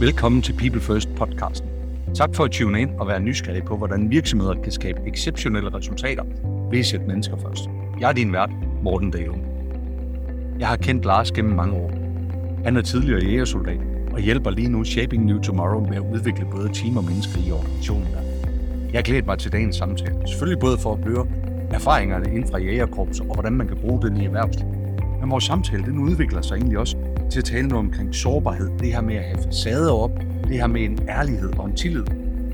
[0.00, 1.68] Velkommen til People First podcasten.
[2.14, 6.24] Tak for at tune ind og være nysgerrig på, hvordan virksomheder kan skabe exceptionelle resultater
[6.70, 7.64] ved at sætte mennesker først.
[8.00, 8.50] Jeg er din vært,
[8.82, 9.34] Morten Dale.
[10.58, 11.90] Jeg har kendt Lars gennem mange år.
[12.64, 13.80] Han er tidligere jægersoldat
[14.12, 17.50] og hjælper lige nu Shaping New Tomorrow med at udvikle både team og mennesker i
[17.50, 18.08] organisationen.
[18.92, 20.14] Jeg glæder mig til dagens samtale.
[20.26, 21.26] Selvfølgelig både for at høre
[21.70, 24.74] erfaringerne inden fra jægerkorps og hvordan man kan bruge den i erhvervslivet.
[25.20, 26.96] Men vores samtale den udvikler sig egentlig også
[27.30, 28.78] til at tale noget omkring sårbarhed.
[28.78, 30.10] Det her med at have facader op.
[30.48, 32.04] Det her med en ærlighed og en tillid.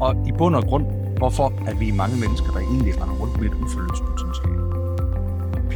[0.00, 0.84] Og i bund og grund,
[1.18, 4.60] hvorfor at vi er mange mennesker, der egentlig render rundt med et uforløst potentiale.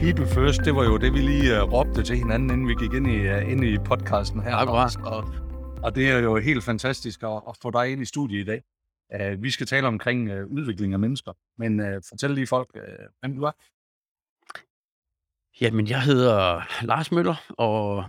[0.01, 2.93] People first, det var jo det, vi lige uh, råbte til hinanden, inden vi gik
[2.93, 4.57] ind i, uh, ind i podcasten her.
[4.57, 4.97] Akkurat.
[5.05, 5.25] Og,
[5.83, 8.63] og det er jo helt fantastisk at, at få dig ind i studiet i dag.
[9.15, 13.05] Uh, vi skal tale omkring uh, udvikling af mennesker, men uh, fortæl lige folk, uh,
[13.21, 13.53] hvem du er.
[15.61, 18.05] Jamen, jeg hedder Lars Møller, og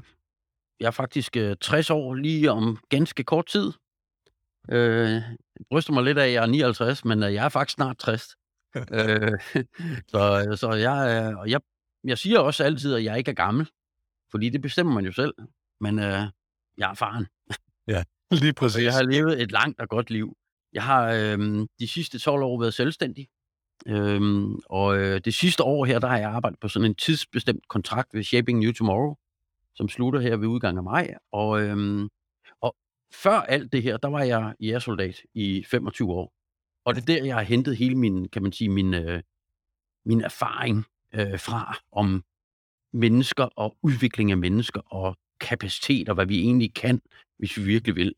[0.80, 3.72] jeg er faktisk øh, 60 år lige om ganske kort tid.
[4.72, 7.76] Øh, jeg bryster mig lidt af, at jeg er 59, men øh, jeg er faktisk
[7.76, 8.36] snart 60.
[8.76, 9.32] øh,
[10.12, 11.62] så så jeg, øh, og jeg,
[12.04, 13.70] jeg siger også altid, at jeg ikke er gammel,
[14.32, 15.34] fordi det bestemmer man jo selv.
[15.82, 16.22] Men øh,
[16.78, 17.28] jeg er erfaren.
[18.32, 18.84] Lige Så præcis.
[18.84, 20.38] jeg har levet et langt og godt liv.
[20.74, 23.28] Jeg har øh, de sidste 12 år været selvstændig.
[23.88, 27.68] Øhm, og øh, det sidste år her, der har jeg arbejdet på sådan en tidsbestemt
[27.68, 29.16] kontrakt ved Shaping New Tomorrow,
[29.76, 31.16] som slutter her ved udgangen af maj.
[31.32, 32.10] Og, øhm,
[32.62, 32.76] og
[33.14, 36.34] før alt det her, der var jeg jægersoldat i 25 år.
[36.86, 39.22] Og det er der, jeg har hentet hele min, kan man sige, min, øh,
[40.06, 42.24] min erfaring øh, fra om
[42.94, 47.02] mennesker og udvikling af mennesker og kapacitet og hvad vi egentlig kan,
[47.38, 48.16] hvis vi virkelig vil.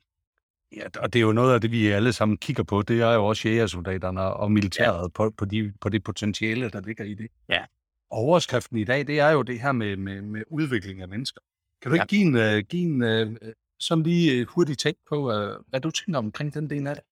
[0.76, 2.82] Ja, og det er jo noget af det, vi alle sammen kigger på.
[2.82, 5.08] Det er jo også jægersoldaterne og militæret ja.
[5.08, 7.28] på, på, de, på det potentiale, der ligger i det.
[7.50, 7.66] Ja.
[8.10, 11.42] Overskriften i dag, det er jo det her med, med, med udvikling af mennesker.
[11.82, 12.06] Kan du ikke Ja.
[12.06, 13.36] give en, uh, give en uh,
[13.80, 17.04] sådan lige uh, hurtig take på, uh, hvad du tænker omkring den del af det?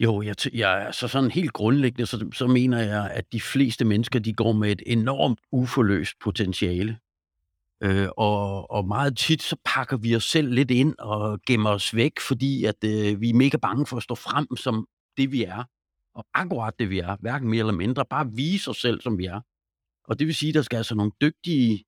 [0.00, 3.84] Jo, jeg, t- jeg, altså sådan helt grundlæggende, så, så mener jeg, at de fleste
[3.84, 6.98] mennesker, de går med et enormt uforløst potentiale.
[7.82, 11.94] Øh, og, og meget tit, så pakker vi os selv lidt ind og gemmer os
[11.94, 15.44] væk, fordi at øh, vi er mega bange for at stå frem som det, vi
[15.44, 15.64] er.
[16.14, 17.16] Og akkurat det, vi er.
[17.20, 18.04] Hverken mere eller mindre.
[18.10, 19.40] Bare vise os selv, som vi er.
[20.04, 21.84] Og det vil sige, at der skal altså nogle dygtige,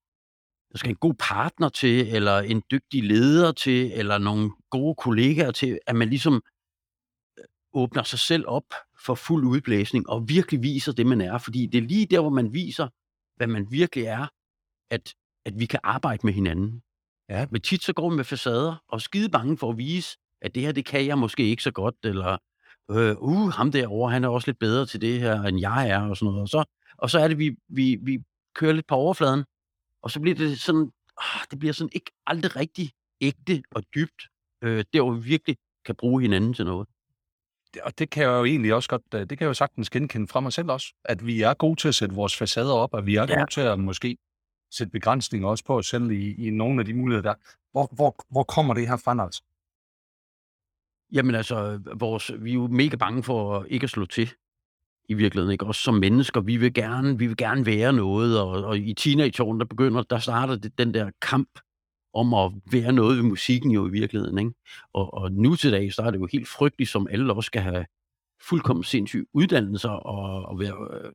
[0.72, 5.50] der skal en god partner til, eller en dygtig leder til, eller nogle gode kollegaer
[5.50, 6.42] til, at man ligesom
[7.72, 11.38] åbner sig selv op for fuld udblæsning og virkelig viser det, man er.
[11.38, 12.88] Fordi det er lige der, hvor man viser,
[13.36, 14.26] hvad man virkelig er,
[14.90, 15.14] at,
[15.44, 16.82] at vi kan arbejde med hinanden.
[17.28, 17.46] Ja.
[17.50, 20.62] Men tit så går vi med facader og skide bange for at vise, at det
[20.62, 22.38] her, det kan jeg måske ikke så godt, eller
[22.90, 26.00] øh, uh, ham derovre, han er også lidt bedre til det her, end jeg er,
[26.00, 26.42] og sådan noget.
[26.42, 26.64] Og så,
[26.98, 28.18] og så er det, vi, vi, vi
[28.54, 29.44] kører lidt på overfladen,
[30.02, 34.22] og så bliver det sådan, ah, det bliver sådan ikke aldrig rigtig ægte og dybt,
[34.62, 36.88] øh, der hvor vi virkelig kan bruge hinanden til noget.
[37.82, 40.28] Og det kan jeg jo egentlig også godt, øh, det kan jeg jo sagtens genkende
[40.28, 43.06] fra mig selv også, at vi er gode til at sætte vores facader op, og
[43.06, 43.38] vi er Ja.
[43.38, 44.16] gode til at måske
[44.70, 47.34] sætte begrænsninger også på os selv i, i nogle af de muligheder der.
[47.72, 49.42] Hvor, hvor, hvor kommer det her fra, altså?
[51.12, 54.30] Jamen altså, vores, vi er jo mega bange for ikke at slå til
[55.08, 55.66] i virkeligheden, ikke?
[55.66, 59.60] Også som mennesker, vi vil gerne, vi vil gerne være noget, og, og i teenageårene,
[59.60, 61.48] der begynder, der starter det, den der kamp
[62.14, 64.52] om at være noget ved musikken jo i virkeligheden, ikke?
[64.92, 67.62] Og, og nu til dag, så er det jo helt frygteligt, som alle også skal
[67.62, 67.86] have
[68.42, 71.12] fuldkommen sindssyge uddannelser og, og være øh,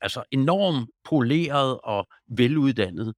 [0.00, 3.14] altså enormt poleret og veluddannet.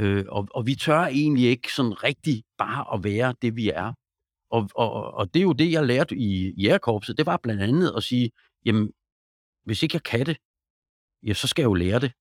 [0.00, 3.92] Øh, og, og vi tør egentlig ikke sådan rigtig bare at være det, vi er.
[4.54, 7.18] Og, og, og det er jo det, jeg lærte i jægerkorpset.
[7.18, 8.30] Det var blandt andet at sige,
[8.66, 8.92] jamen,
[9.64, 10.36] hvis ikke jeg kan det,
[11.26, 12.12] ja, så skal jeg jo lære det.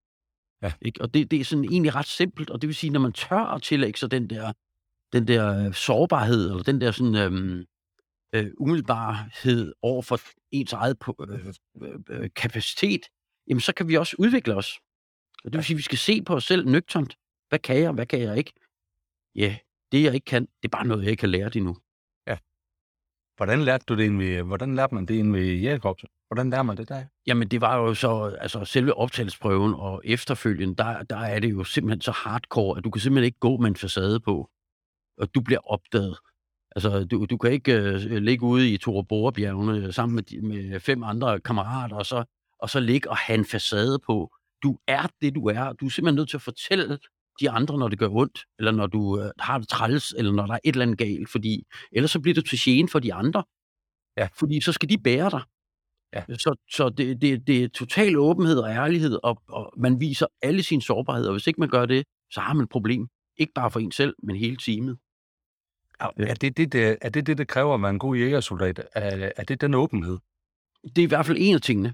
[0.62, 0.74] Ja.
[0.82, 1.02] Ikke?
[1.02, 3.56] Og det, det er sådan egentlig ret simpelt, og det vil sige, når man tør
[3.56, 4.54] at tillægge sig den der,
[5.14, 7.66] den der øh, sårbarhed, eller den der sådan, øhm,
[8.36, 10.20] øh, umiddelbarhed over for
[10.52, 10.98] ens eget
[11.30, 13.02] øh, øh, øh, kapacitet,
[13.48, 14.80] jamen så kan vi også udvikle os.
[15.46, 17.18] Og det vil sige, at vi skal se på os selv nøgternt.
[17.50, 18.54] Hvad kan jeg, hvad kan jeg ikke?
[19.36, 19.58] Ja,
[19.92, 21.78] det jeg ikke kan, det er bare noget, jeg ikke har lært endnu.
[23.38, 26.10] Hvordan lærte du det egentlig, hvordan lærte man det ind ved jægerkorpset?
[26.28, 27.04] Hvordan lærer man det der?
[27.28, 31.64] Jamen, det var jo så, altså selve optagelsesprøven og efterfølgende, der, der er det jo
[31.64, 34.50] simpelthen så hardcore, at du kan simpelthen ikke gå med en facade på,
[35.18, 36.18] og du bliver opdaget.
[36.76, 41.40] Altså, du, du kan ikke øh, ligge ude i Torebrorbjergene sammen med, med fem andre
[41.40, 42.24] kammerater, og så,
[42.60, 44.32] og så ligge og have en facade på.
[44.64, 45.74] Du er det, du er.
[45.74, 47.00] Du er simpelthen nødt til at fortælle
[47.40, 50.46] de andre, når det gør ondt, eller når du øh, har det træls, eller når
[50.46, 53.14] der er et eller andet galt, fordi ellers så bliver du til gene for de
[53.14, 53.44] andre.
[54.18, 54.28] Ja.
[54.40, 55.42] Fordi så skal de bære dig.
[56.14, 56.38] Ja.
[56.38, 60.64] Så, så det, det, det er total åbenhed og ærlighed, og, og man viser alle
[60.64, 61.30] sine sårbarheder.
[61.30, 63.08] Og hvis ikke man gør det, så har man et problem.
[63.38, 64.98] Ikke bare for en selv, men hele teamet.
[66.00, 68.80] Er det det, det, er det, det, det kræver at være en god jægersoldat?
[68.96, 70.18] Er, er det den åbenhed?
[70.84, 71.94] Det er i hvert fald en af tingene.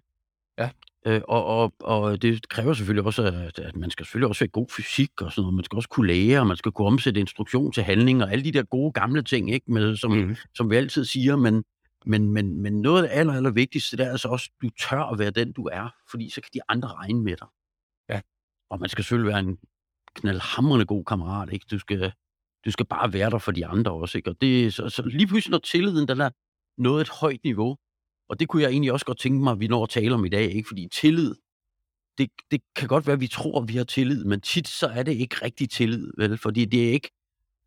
[1.08, 4.50] Øh, og, og, og det kræver selvfølgelig også, at, at man skal selvfølgelig også have
[4.50, 5.56] god fysik og sådan noget.
[5.56, 8.44] Man skal også kunne lære, og man skal kunne omsætte instruktion til handling, og alle
[8.44, 10.36] de der gode gamle ting, ikke, med, som, Mhm.
[10.56, 11.36] som vi altid siger.
[11.36, 11.64] Men,
[12.06, 14.70] men, men, men noget af det aller, aller vigtigste, det er altså også, at du
[14.70, 17.48] tør at være den, du er, fordi så kan de andre regne med dig.
[18.10, 18.22] Ja.
[18.70, 19.58] Og man skal selvfølgelig være en
[20.16, 21.66] knaldhamrende god kammerat, ikke?
[21.72, 22.12] Du skal,
[22.66, 24.30] du skal bare være der for de andre også, ikke?
[24.30, 26.30] Og det, så, så lige pludselig, når tilliden, den er
[26.78, 27.78] nået et højt niveau,
[28.30, 30.26] og det kunne jeg egentlig også godt tænke mig, at vi når at tale om
[30.26, 30.68] i dag, ikke?
[30.68, 31.36] Fordi tillid,
[32.18, 34.88] det, det kan godt være, at vi tror, at vi har tillid, men tit så
[34.88, 36.38] er det ikke rigtig tillid, vel?
[36.38, 37.12] Fordi det er ikke,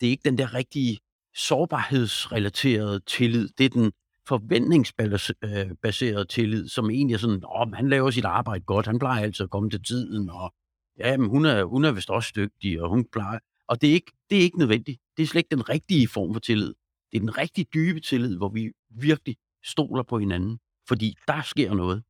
[0.01, 0.99] det er ikke den der rigtige
[1.35, 3.49] sårbarhedsrelaterede tillid.
[3.59, 3.93] Det er den
[4.29, 9.23] forventningsbaserede øh, tillid, som egentlig er sådan, oh, han laver sit arbejde godt, han plejer
[9.23, 10.55] altid at komme til tiden, og
[10.99, 13.39] ja, men hun er, hun er vist også dygtig, og hun plejer...
[13.69, 15.01] Og det er, ikke, det er ikke nødvendigt.
[15.17, 16.75] Det er slet ikke den rigtige form for tillid.
[17.13, 21.75] Det er den rigtig dybe tillid, hvor vi virkelig stoler på hinanden, fordi der sker
[21.75, 22.03] noget.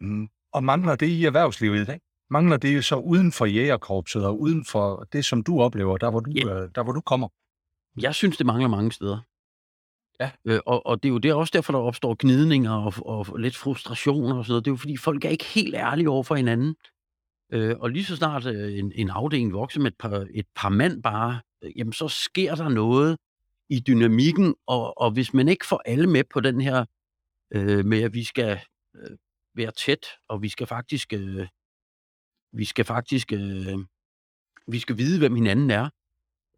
[0.00, 0.28] Mm.
[0.52, 2.00] Og mangler det i erhvervslivet i dag?
[2.30, 6.20] Mangler det så uden for jægerkorpset og uden for det, som du oplever, der hvor
[6.20, 6.62] du, Ja.
[6.62, 7.28] øh, der, hvor du kommer?
[8.02, 9.18] Jeg synes, det mangler mange steder.
[10.20, 10.30] Ja.
[10.44, 13.38] Øh, og, og det er jo det er også derfor, der opstår gnidninger og, og
[13.38, 14.64] lidt frustrationer og sådan noget.
[14.64, 16.76] Det er jo fordi, folk er ikke helt ærlige over for hinanden.
[17.52, 20.68] Øh, og lige så snart øh, en, en afdeling vokser med et par, et par
[20.68, 23.16] mand bare, øh, jamen så sker der noget
[23.68, 26.84] i dynamikken, og, og hvis man ikke får alle med på den her
[27.50, 28.60] øh, med, at vi skal
[28.96, 29.16] øh,
[29.54, 31.46] være tæt, og vi skal faktisk, øh,
[32.52, 33.78] vi skal faktisk, øh,
[34.68, 35.88] vi skal vide, hvem hinanden er,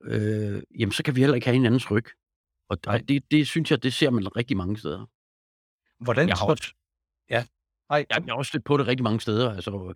[0.02, 2.05] øh, jamen så kan vi heller ikke have hinandens ryg.
[2.69, 5.06] Og, og det, det synes jeg, det ser man rigtig mange steder.
[6.05, 6.75] Hvordan Jeg har så- også,
[7.31, 7.46] Ja.
[7.90, 8.06] Hej.
[8.10, 9.94] jeg, jeg har også stødt på det rigtig mange steder, altså, hvor-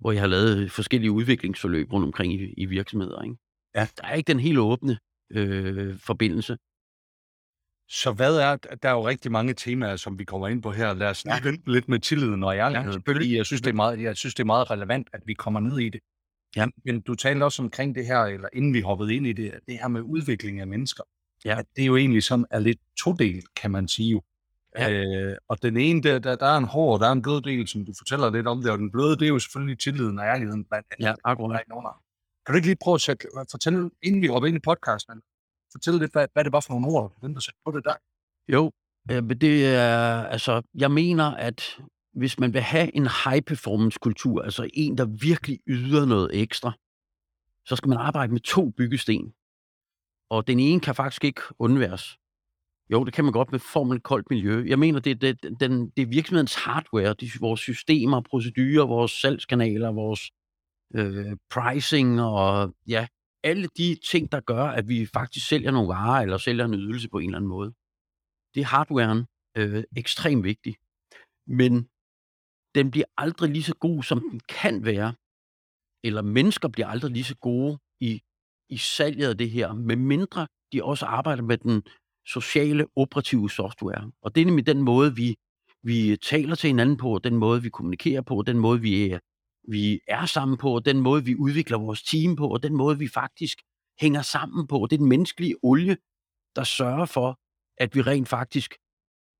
[0.00, 3.22] hvor jeg har lavet forskellige udviklingsforløb rundt omkring i, i virksomheder.
[3.22, 3.36] Ikke?
[3.74, 3.88] Ja.
[3.96, 4.98] Der er ikke den helt åbne
[5.30, 6.56] øh, forbindelse.
[7.88, 10.94] Så hvad er, der er jo rigtig mange temaer, som vi kommer ind på her.
[10.94, 11.40] Lad os lige Ja.
[11.42, 12.92] vente lidt med tilliden og ærligheden.
[12.92, 13.24] selvfølgelig.
[13.26, 15.60] fordi jeg synes, det er meget, jeg synes, det er meget relevant, at vi kommer
[15.60, 16.00] ned i det.
[16.56, 16.66] Ja.
[16.84, 19.78] Men du talte også omkring det her, eller inden vi hoppede ind i det, det
[19.78, 21.04] her med udvikling af mennesker.
[21.44, 21.58] Ja.
[21.58, 24.22] At det jo egentlig sådan er lidt todelt, kan man sige jo.
[24.78, 24.90] Ja.
[24.92, 27.68] Øh, og den ene, der, der, der er en hård, der er en blød del,
[27.68, 30.24] som du fortæller lidt om det, og den bløde, det er jo selvfølgelig tilliden og
[30.24, 31.06] ærligheden blandt andet.
[31.06, 31.62] Ja, akkurat.
[31.68, 32.03] Der
[32.46, 35.22] kan du ikke lige prøve at sætte, øh, fortælle, inden vi hopper ind i podcasten,
[35.72, 37.84] fortælle lidt, hvad, hvad det var for nogle ord, den der satte sætte på det
[37.84, 37.94] der?
[38.48, 38.72] Jo,
[39.10, 41.80] øh, men det er, altså, jeg mener, at
[42.14, 46.72] hvis man vil have en high-performance-kultur, altså en, der virkelig yder noget ekstra,
[47.66, 49.34] så skal man arbejde med to byggesten.
[50.30, 52.18] Og den ene kan faktisk ikke undværes.
[52.92, 54.64] Jo, det kan man godt med formel koldt miljø.
[54.66, 59.92] Jeg mener, det det, den, det er virksomhedens hardware, de, vores systemer, procedurer, vores salgskanaler,
[59.92, 60.30] vores
[60.94, 63.06] øh, pricing og ja,
[63.42, 67.08] alle de ting, der gør, at vi faktisk sælger nogle varer eller sælger en ydelse
[67.08, 67.74] på en eller anden måde
[68.54, 69.26] det er hardwaren
[69.56, 70.76] øh, ekstremt vigtig.
[71.46, 71.88] Men
[72.74, 75.14] den bliver aldrig lige så god, som den kan være.
[76.04, 78.20] Eller mennesker bliver aldrig lige så gode i,
[78.68, 81.82] i salget af det her, med mindre de også arbejder med den
[82.26, 84.10] sociale operative software.
[84.22, 85.36] Og det er nemlig den måde, vi,
[85.82, 89.18] vi taler til hinanden på, den måde, vi kommunikerer på, den måde, vi er,
[89.68, 93.08] vi er sammen på, den måde, vi udvikler vores team på, og den måde, vi
[93.08, 93.58] faktisk
[94.00, 94.86] hænger sammen på.
[94.90, 95.96] Det er den menneskelige olie,
[96.56, 97.40] der sørger for,
[97.78, 98.74] at vi rent faktisk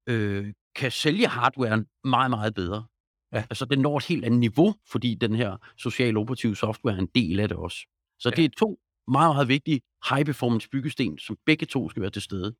[0.09, 2.85] øh, kan sælge hardwaren meget, meget bedre.
[3.33, 3.39] Ja.
[3.51, 7.09] Altså, den når et helt andet niveau, fordi den her social operative software er en
[7.15, 7.77] del af det også.
[8.19, 8.37] Så Ja.
[8.37, 8.79] det er to
[9.09, 12.55] meget, meget vigtige high-performance byggesten, som begge to skal være til stede.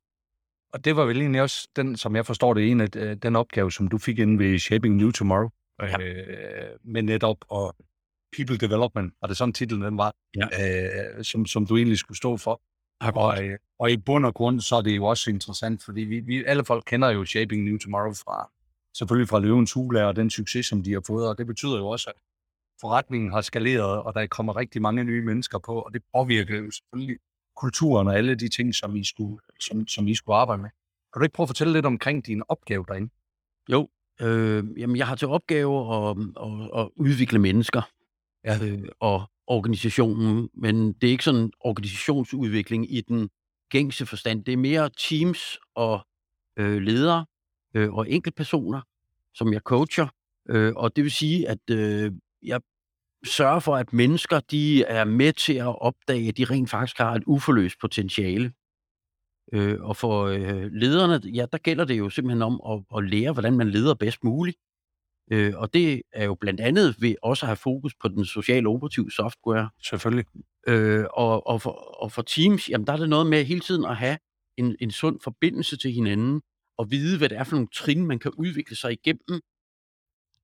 [0.73, 3.35] Og det var vel egentlig også den, som jeg forstår det, en af øh, den
[3.35, 5.49] opgave, som du fik inde ved Shaping New Tomorrow.
[5.81, 6.01] Ja.
[6.01, 7.75] Øh, med netop og
[8.37, 12.37] People Development, var det sådan titlen den var, øh, som, som du egentlig skulle stå
[12.37, 12.61] for.
[13.01, 16.19] Og, øh, og i bund og grund, så er det jo også interessant, fordi vi,
[16.19, 18.51] vi alle folk kender jo Shaping New Tomorrow fra,
[18.97, 21.87] selvfølgelig fra Løvens Hule og den succes, som de har fået, og det betyder jo
[21.87, 22.15] også, at
[22.81, 26.71] forretningen har skaleret, og der kommer rigtig mange nye mennesker på, og det påvirker jo
[26.71, 27.17] selvfølgelig
[27.55, 30.69] kulturen og alle de ting, som I skulle, som, som I skulle arbejde med.
[31.13, 33.13] Kan du ikke prøve at fortælle lidt omkring din opgave derinde?
[33.71, 33.89] Jo,
[34.21, 37.81] øh, jamen jeg har til opgave at, at, at udvikle mennesker
[38.45, 38.65] Ja.
[38.65, 43.29] øh, og organisationen, men det er ikke sådan organisationsudvikling i den
[43.69, 44.45] gængse forstand.
[44.45, 46.07] Det er mere teams og
[46.59, 47.25] øh, ledere
[47.75, 48.81] øh, og enkeltpersoner,
[49.33, 50.07] som jeg coacher.
[50.49, 52.11] Øh, og det vil sige, at øh,
[52.43, 52.61] jeg
[53.25, 57.15] sørger for, at mennesker de er med til at opdage, at de rent faktisk har
[57.15, 58.53] et uforløst potentiale.
[59.53, 63.33] Øh, og for øh, lederne, ja, der gælder det jo simpelthen om at, at lære,
[63.33, 64.57] hvordan man leder bedst muligt.
[65.31, 68.69] Øh, og det er jo blandt andet ved også at have fokus på den sociale
[68.69, 69.69] operative software.
[69.83, 70.25] Selvfølgelig.
[70.67, 73.85] Øh, og, og, for, og for Teams, jamen der er det noget med hele tiden
[73.85, 74.17] at have
[74.57, 76.41] en, en sund forbindelse til hinanden,
[76.77, 79.41] og vide, hvad det er for nogle trin, man kan udvikle sig igennem,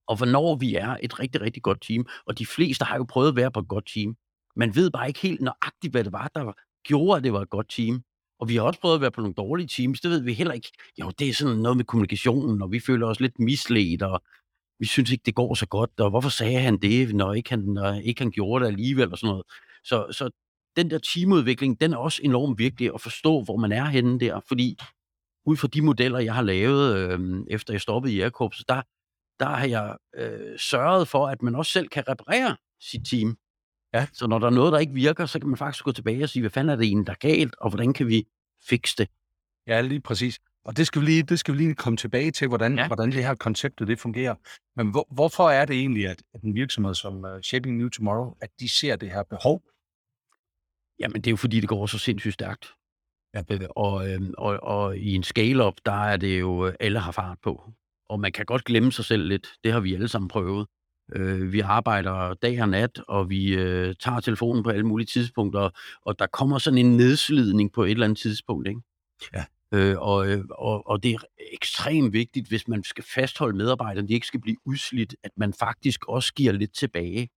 [0.08, 2.06] og hvornår vi er et rigtig, rigtig godt team.
[2.26, 4.16] Og de fleste har jo prøvet at være på et godt team.
[4.56, 6.54] Man ved bare ikke helt nøjagtigt, hvad det var, der
[6.84, 8.04] gjorde, at det var et godt team.
[8.42, 10.54] Og vi har også prøvet at være på nogle dårlige teams, det ved vi heller
[10.54, 10.72] ikke.
[11.00, 14.22] Jo, det er sådan noget med kommunikationen, og vi føler os lidt misledt, og
[14.80, 17.60] vi synes ikke, det går så godt, og hvorfor sagde han det, når ikke han,
[17.60, 19.44] når ikke han gjorde det alligevel, og sådan noget.
[19.84, 20.30] Så, så
[20.76, 24.40] den der teamudvikling, den er også enormt vigtig at forstå, hvor man er henne der,
[24.48, 24.78] fordi
[25.46, 27.20] ud fra de modeller, jeg har lavet, øh,
[27.50, 28.82] efter jeg stoppede i Jægerkorps, der,
[29.40, 33.38] der har jeg øh, sørget for, at man også selv kan reparere sit team.
[33.94, 34.08] Ja.
[34.14, 36.30] Så når der er noget, der ikke virker, så kan man faktisk gå tilbage og
[36.30, 38.28] sige, hvad fanden er det egentlig, der er galt, og hvordan kan vi
[38.70, 39.10] fikse det?
[39.68, 40.40] Ja, lige præcis.
[40.66, 42.88] Og det skal vi lige, det skal vi lige komme tilbage til, hvordan, ja.
[42.88, 44.36] hvordan det her koncept det fungerer.
[44.76, 48.34] Men hvor, hvorfor er det egentlig, at, at en virksomhed som uh, Shaping New Tomorrow,
[48.42, 49.64] at de ser det her behov?
[51.00, 52.66] Jamen, det er jo fordi, det går så sindssygt stærkt.
[53.34, 53.68] Ja.
[53.76, 57.38] Og, øh, og, og i en scale-up, der er det jo, øh, alle har fart
[57.44, 57.72] på.
[58.10, 59.48] Og man kan godt glemme sig selv lidt.
[59.64, 60.68] Det har vi alle sammen prøvet.
[61.12, 65.70] Øh, vi arbejder dag og nat, og vi øh, tager telefonen på alle mulige tidspunkter,
[66.06, 68.68] og der kommer sådan en nedslidning på et eller andet tidspunkt.
[68.68, 68.82] Ikke?
[69.34, 69.46] Ja.
[69.74, 71.18] Øh, og, øh, og, og det er
[71.54, 76.06] ekstremt vigtigt, hvis man skal fastholde medarbejderne, de ikke skal blive udslidt, at man faktisk
[76.08, 77.30] også giver lidt tilbage.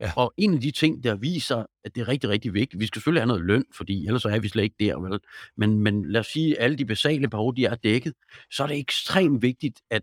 [0.00, 0.12] Ja.
[0.16, 3.00] Og en af de ting, der viser, at det er rigtig, rigtig vigtigt, vi skal
[3.00, 5.20] selvfølgelig have noget løn, fordi ellers er vi slet ikke der, vel?
[5.56, 8.12] Men, men lad os sige, at alle de basale behov, de er dækket,
[8.50, 10.02] så er det ekstremt vigtigt, at,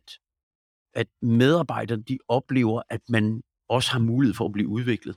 [0.96, 5.16] at medarbejderne, de oplever, at man også har mulighed for at blive udviklet.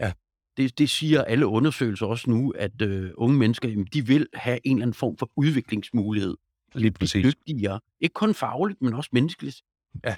[0.00, 0.12] Ja.
[0.56, 4.58] Det, det siger alle undersøgelser også nu, at øh, unge mennesker, jamen, de vil have
[4.64, 6.36] en eller anden form for udviklingsmulighed.
[6.74, 7.24] Lige præcis.
[7.24, 7.80] Dygtigere.
[8.00, 9.62] Ikke kun fagligt, men også menneskeligt.
[10.04, 10.16] Ja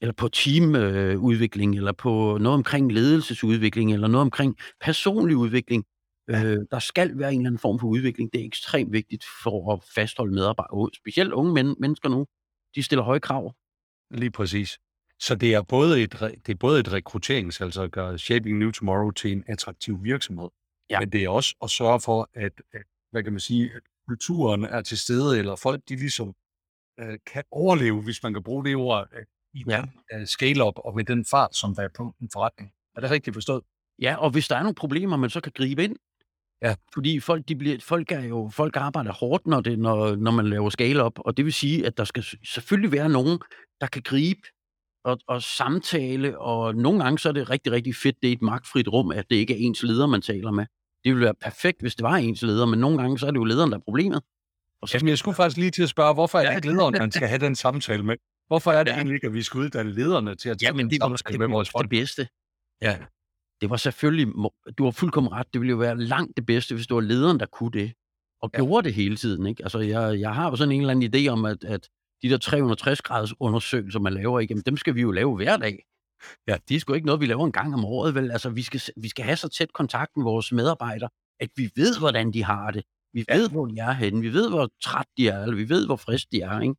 [0.00, 5.84] eller på teamudvikling, øh, eller på noget omkring ledelsesudvikling, eller noget omkring personlig udvikling.
[6.28, 6.44] Ja.
[6.44, 8.32] Øh, der skal være en eller anden form for udvikling.
[8.32, 10.90] Det er ekstremt vigtigt for at fastholde medarbejdere.
[10.94, 12.26] Specielt unge men- mennesker nu.
[12.74, 13.54] De stiller høje krav.
[14.10, 14.78] Lige præcis.
[15.20, 16.12] Så det er både et,
[16.46, 20.48] det er både et rekrutterings, altså at gøre Shaping New Tomorrow til en attraktiv virksomhed,
[20.90, 21.00] ja.
[21.00, 24.64] men det er også at sørge for, at, at hvad kan man sige, at kulturen
[24.64, 26.34] er til stede, eller folk de ligesom
[27.00, 29.08] øh, kan overleve, hvis man kan bruge det ord,
[29.54, 29.82] i ja.
[30.12, 32.72] den uh, scale-up og med den fart, som der er på en forretning.
[32.96, 33.64] Er det rigtigt forstået?
[34.02, 35.96] Ja, og hvis der er nogle problemer, man så kan gribe ind,
[36.62, 36.74] Ja.
[36.94, 40.46] Fordi folk, de bliver, folk, er jo, folk arbejder hårdt, når, det, når, når man
[40.46, 43.38] laver scale op, og det vil sige, at der skal selvfølgelig være nogen,
[43.80, 44.40] der kan gribe
[45.04, 48.42] og, og samtale, og nogle gange så er det rigtig, rigtig fedt, det er et
[48.42, 50.66] magtfrit rum, at det ikke er ens leder, man taler med.
[51.04, 53.38] Det ville være perfekt, hvis det var ens leder, men nogle gange så er det
[53.38, 54.22] jo lederen, der er problemet.
[54.82, 56.94] Og så Jamen, jeg skulle faktisk lige til at spørge, hvorfor er det ikke lederen,
[56.98, 58.16] man skal have den samtale med?
[58.46, 58.96] Hvorfor er det ja.
[58.96, 61.38] egentlig ikke, at vi skal uddanne lederne til at tage ja, men det var det,
[61.38, 61.82] med vores folk?
[61.82, 62.28] det bedste.
[62.82, 62.96] Ja.
[63.60, 64.34] Det var selvfølgelig,
[64.78, 67.40] du har fuldkommen ret, det ville jo være langt det bedste, hvis det var lederen,
[67.40, 67.92] der kunne det,
[68.42, 68.58] og ja.
[68.58, 69.46] gjorde det hele tiden.
[69.46, 69.62] Ikke?
[69.62, 71.88] Altså, jeg, jeg har jo sådan en eller anden idé om, at, at
[72.22, 74.52] de der 360-graders undersøgelser, man laver, ikke?
[74.52, 75.78] Jamen, dem skal vi jo lave hver dag.
[76.48, 76.56] Ja.
[76.68, 78.30] Det er sgu ikke noget, vi laver en gang om året, vel?
[78.30, 81.08] Altså, vi skal, vi skal have så tæt kontakt med vores medarbejdere,
[81.40, 82.84] at vi ved, hvordan de har det.
[83.12, 84.20] Vi ved, hvor de er henne.
[84.20, 86.74] Vi ved, hvor træt de er, eller vi ved, hvor frisk de er, ikke?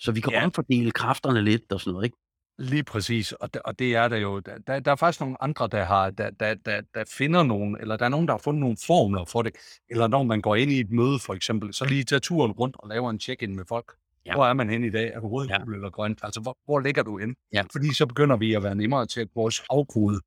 [0.00, 0.44] Så vi kan ja.
[0.44, 2.16] omfordele kræfterne lidt og sådan noget, ikke?
[2.58, 4.40] Lige præcis, og, det, og det er der jo.
[4.40, 7.96] Der, der er faktisk nogle andre, der, har, der, der, der, der finder nogen, eller
[7.96, 9.52] der er nogen, der har fundet nogle formler for det.
[9.90, 12.76] Eller når man går ind i et møde, for eksempel, så lige tager turen rundt
[12.78, 13.92] og laver en check-in med folk.
[14.26, 14.34] Ja.
[14.34, 15.12] Hvor er man hen i dag?
[15.14, 15.58] Er du rød, ja.
[15.74, 16.18] eller grønt?
[16.22, 17.36] Altså, hvor, hvor ligger du ind?
[17.52, 17.62] Ja.
[17.72, 20.20] Fordi så begynder vi at være nemmere til at vores afkode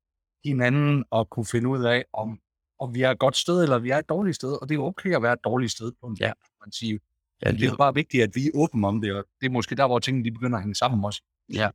[0.44, 2.38] hinanden og kunne finde ud af, om,
[2.78, 4.62] om vi er et godt sted, eller vi er et dårligt sted.
[4.62, 6.32] Og det er okay at være et dårligt sted, på en ja.
[6.64, 6.98] man siger.
[7.44, 9.50] Ja, det, det er bare vigtigt, at vi er åbne om det, og det er
[9.50, 11.22] måske der, hvor tingene de begynder at hænge sammen også.
[11.52, 11.68] Ja.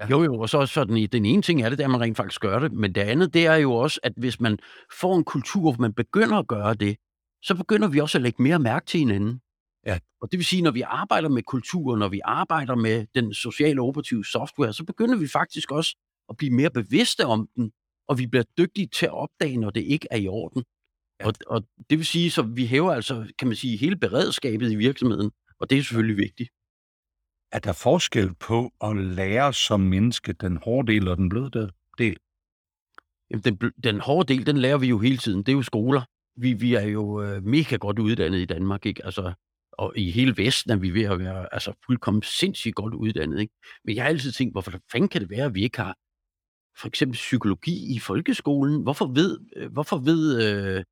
[0.00, 0.06] Ja.
[0.06, 2.40] Jo, jo, og så sådan, i den ene ting er det, der man rent faktisk
[2.40, 4.58] gør det, men det andet, det er jo også, at hvis man
[5.00, 6.96] får en kultur, hvor man begynder at gøre det,
[7.42, 9.40] så begynder vi også at lægge mere mærke til hinanden.
[9.86, 9.98] Ja.
[10.22, 13.80] Og det vil sige, når vi arbejder med kultur, når vi arbejder med den sociale
[13.80, 15.96] operative software, så begynder vi faktisk også
[16.28, 17.72] at blive mere bevidste om den,
[18.08, 20.64] og vi bliver dygtige til at opdage, når det ikke er i orden.
[21.20, 21.26] Ja.
[21.26, 24.76] Og, og det vil sige, så vi hæver altså, kan man sige, hele beredskabet i
[24.76, 25.30] virksomheden,
[25.60, 26.50] og det er selvfølgelig vigtigt.
[27.52, 32.16] Er der forskel på at lære som menneske den hårde del og den bløde del?
[33.30, 35.38] Jamen, den, den hårde del, den lærer vi jo hele tiden.
[35.38, 36.02] Det er jo skoler.
[36.36, 39.04] Vi, vi er jo øh, mega godt uddannet i Danmark, ikke?
[39.04, 39.32] Altså,
[39.72, 43.40] og i hele Vesten er vi ved at være altså, fuldkommen sindssygt godt uddannet.
[43.40, 43.54] Ikke?
[43.84, 45.96] Men jeg har altid tænkt, hvorfor fanden kan det være, at vi ikke har
[46.80, 48.82] for eksempel psykologi i folkeskolen?
[48.82, 50.84] Hvorfor ved, øh, hvorfor ved øh,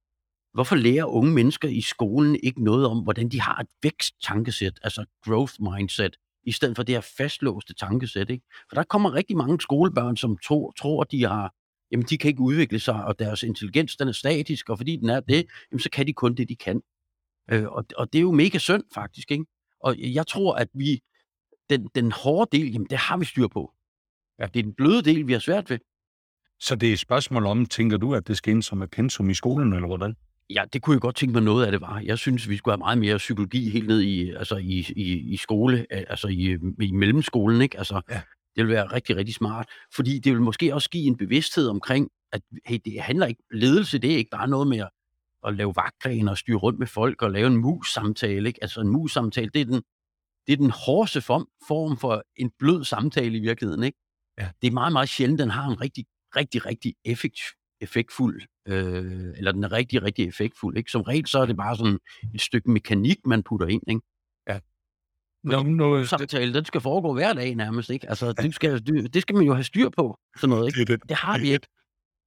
[0.55, 5.05] Hvorfor lærer unge mennesker i skolen ikke noget om, hvordan de har et væksttankesæt, altså
[5.25, 6.17] growth mindset,
[6.49, 8.31] i stedet for det her fastlåste tankesæt?
[8.31, 8.45] Ikke?
[8.69, 11.55] For der kommer rigtig mange skolebørn, som tror, tror de har
[11.91, 15.09] jamen de kan ikke udvikle sig, og deres intelligens den er statisk, og fordi den
[15.09, 16.83] er det, jamen, så kan de kun det, de kan.
[17.51, 19.45] Øh, og, og det er jo mega synd, faktisk, ikke?
[19.81, 21.01] Og jeg tror, at vi,
[21.71, 23.73] den, den hårde del, jamen det har vi styr på.
[24.39, 24.47] Ja.
[24.47, 25.79] Det er den bløde del, vi har svært ved.
[26.61, 29.31] Så det er et spørgsmål om, tænker du, at det skal ind som et pensum
[29.31, 30.15] i skolen, eller hvordan?
[30.51, 32.01] Ja, det kunne jeg godt tænke mig noget af det var.
[32.01, 35.37] Jeg synes, vi skulle have meget mere psykologi helt ned i, altså i, i, i
[35.37, 37.79] skole, altså i, i mellemskolen, ikke?
[37.79, 38.21] Altså, ja.
[38.57, 39.69] det vil være rigtig, rigtig smart.
[39.95, 43.99] Fordi det vil måske også give en bevidsthed omkring, at hey, det handler ikke, ledelse,
[43.99, 44.91] det er ikke bare noget med at,
[45.47, 48.59] at lave vagtplaner og styre rundt med folk og lave en mus-samtale, ikke?
[48.63, 49.83] Altså en mus-samtale, det er den,
[50.47, 53.99] det er den hårdeste form, form for en blød samtale i virkeligheden, ikke?
[54.39, 54.49] Ja.
[54.63, 56.05] Det er meget, meget sjældent, den har en rigtig,
[56.37, 57.39] rigtig, rigtig effekt,
[57.81, 60.77] effektfuld, øh, eller den er rigtig, rigtig effektfuld.
[60.77, 60.91] Ikke?
[60.91, 61.99] Som regel så er det bare sådan
[62.35, 63.83] et stykke mekanik, man putter ind.
[63.89, 64.01] Ikke?
[64.49, 64.59] Ja.
[65.45, 67.91] Nå, nu, samtale, den skal foregå hver dag nærmest.
[67.91, 68.09] Ikke?
[68.09, 70.19] Altså, det, skal, det skal man jo have styr på.
[70.37, 70.79] Sådan noget, ikke?
[70.93, 71.67] Det, det, det har vi ikke,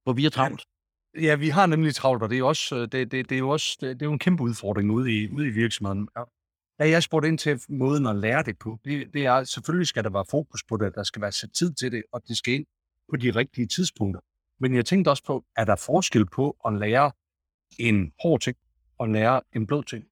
[0.04, 0.62] hvor vi er travlt.
[1.20, 3.78] Ja, vi har nemlig travlt, og det er, også, det, det, det er jo også
[3.80, 6.08] det, det er jo en kæmpe udfordring ude i, ude i virksomheden.
[6.16, 6.22] Ja.
[6.78, 10.04] Da jeg spurgte ind til måden at lære det på, det, det er, selvfølgelig skal
[10.04, 12.54] der være fokus på det, der skal være sat tid til det, og det skal
[12.54, 12.66] ind
[13.10, 14.20] på de rigtige tidspunkter.
[14.62, 17.12] Men jeg tænkte også på, er der forskel på at lære
[17.78, 18.56] en hård ting
[18.98, 20.04] og lære en blød ting?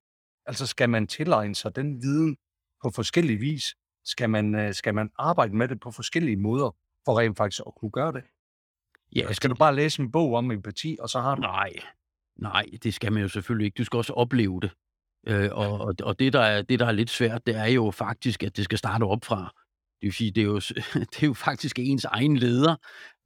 [0.46, 2.36] Altså skal man tilegne sig den viden
[2.82, 3.74] på forskellige vis?
[4.04, 7.74] Skal man, øh, skal man arbejde med det på forskellige måder for rent faktisk at
[7.76, 8.22] kunne gøre det?
[9.16, 11.40] Ja, skal du bare læse en bog om empati, og så har du...
[11.40, 11.72] Nej,
[12.36, 13.76] nej, det skal man jo selvfølgelig ikke.
[13.76, 14.70] Du skal også opleve det.
[15.26, 17.90] Øh, og, og, og det, der er, det, der er lidt svært, det er jo
[17.90, 19.54] faktisk, at det skal starte op fra.
[20.00, 20.60] Det vil sige, det er jo,
[21.10, 22.76] det er jo faktisk ens egen leder,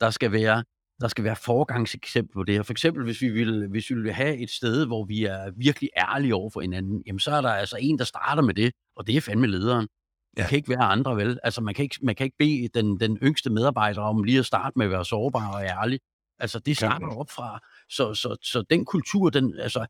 [0.01, 0.65] der skal være
[1.01, 2.63] der skal være forgangseksempel på det her.
[2.63, 5.91] For eksempel, hvis vi, vil, hvis vi vil have et sted, hvor vi er virkelig
[5.97, 9.07] ærlige over for hinanden, jamen så er der altså en, der starter med det, og
[9.07, 9.89] det er fandme lederen.
[10.37, 10.49] Det ja.
[10.49, 11.39] kan ikke være andre, vel?
[11.43, 14.47] Altså, man kan ikke, man kan ikke bede den, den yngste medarbejder om lige at
[14.47, 16.01] starte med at være sårbar og ærlig.
[16.39, 17.61] Altså, det starter op fra.
[17.89, 19.87] Så, så, så den kultur, den, altså,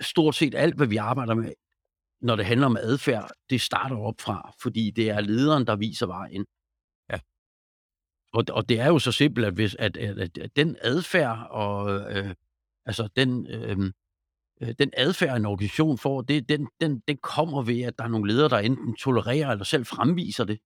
[0.00, 1.52] stort set alt, hvad vi arbejder med,
[2.22, 6.06] når det handler om adfærd, det starter op fra, fordi det er lederen, der viser
[6.06, 6.46] vejen.
[8.32, 12.00] Og, og det er jo så simpelt, at, hvis, at, at, at den adfærd og
[12.12, 12.34] øh,
[12.86, 13.92] altså den, øhm,
[14.62, 18.08] øh, den adfærd, en organisation får, det, den, den, den kommer ved, at der er
[18.08, 20.58] nogle ledere, der enten tolererer eller selv fremviser det.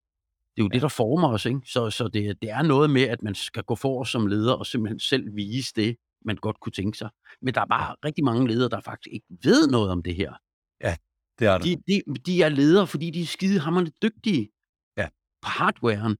[0.57, 0.75] Det er jo ja.
[0.75, 1.47] det, der former os.
[1.47, 1.61] Ikke?
[1.65, 4.67] Så, så det, det er noget med, at man skal gå for som leder og
[4.67, 7.11] simpelthen selv vise det, man godt kunne tænke sig.
[7.43, 10.33] Men der er bare rigtig mange ledere, der faktisk ikke ved noget om det her.
[10.81, 10.97] Ja,
[11.39, 11.65] det er det.
[11.87, 14.49] De, de, de er ledere, fordi de er skide hammerende dygtige
[14.97, 15.09] ja.
[15.43, 16.17] på hardwaren.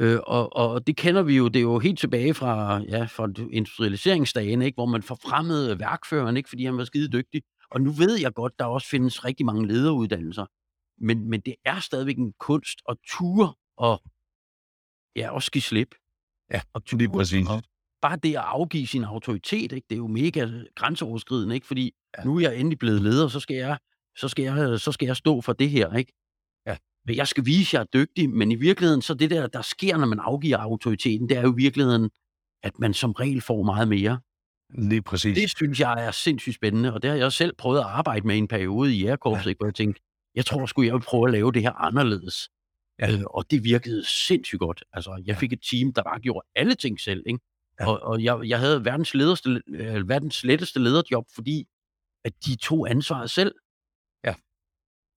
[0.00, 3.28] Øh, og, og det kender vi jo, det er jo helt tilbage fra, ja, fra
[3.52, 4.76] industrialiseringsdagen, ikke?
[4.76, 6.48] hvor man forfremmede værkføreren, ikke?
[6.48, 7.42] fordi han var skide dygtig.
[7.70, 10.46] Og nu ved jeg godt, der også findes rigtig mange lederuddannelser.
[10.98, 14.02] Men, men det er stadigvæk en kunst at ture og
[15.16, 15.94] ja, også give slip.
[16.52, 17.48] Ja, og ture, præcis.
[17.48, 17.62] Og
[18.02, 19.86] bare det at afgive sin autoritet, ikke?
[19.90, 21.66] det er jo mega grænseoverskridende, ikke?
[21.66, 22.24] fordi ja.
[22.24, 23.78] nu er jeg endelig blevet leder, så skal jeg,
[24.16, 25.92] så skal jeg, så skal jeg stå for det her.
[25.92, 26.12] Ikke?
[27.08, 29.96] Jeg skal vise, at jeg er dygtig, men i virkeligheden, så det der, der sker,
[29.96, 32.10] når man afgiver autoriteten, det er jo i virkeligheden,
[32.62, 34.20] at man som regel får meget mere.
[34.78, 35.38] Lige præcis.
[35.38, 38.34] Det synes jeg er sindssygt spændende, og det har jeg selv prøvet at arbejde med
[38.34, 39.54] i en periode i Aircorps, ja.
[39.58, 40.02] hvor jeg tænkte,
[40.34, 42.48] jeg tror sgu, jeg vil prøve at lave det her anderledes.
[42.98, 43.12] Ja.
[43.12, 44.84] Øh, og det virkede sindssygt godt.
[44.92, 47.40] Altså, jeg fik et team, der bare gjorde alle ting selv, ikke?
[47.80, 47.86] Ja.
[47.88, 51.64] Og, og jeg, jeg havde verdens, lederste, øh, verdens letteste lederjob, fordi
[52.24, 53.54] at de tog ansvaret selv.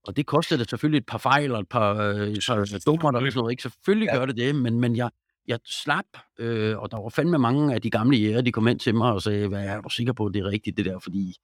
[0.08, 3.22] Og det kostede det selvfølgelig et par fejl og et par øh, så dummer og
[3.22, 3.52] sådan noget.
[3.52, 3.64] Ikke?
[3.64, 4.18] Selvfølgelig ja.
[4.18, 5.10] gør det det, men, men jeg,
[5.48, 6.06] jeg slap,
[6.40, 9.12] øh, og der var fandme mange af de gamle jæger, de kom ind til mig
[9.12, 11.36] og sagde, hvad er du sikker på, at det er rigtigt det der, fordi